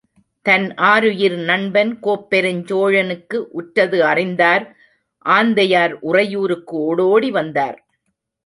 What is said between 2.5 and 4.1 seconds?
சோழனுக்கு உற்றது